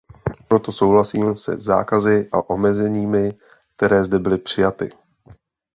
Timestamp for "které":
3.75-4.05